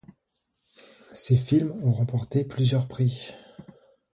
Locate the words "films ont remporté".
1.37-2.43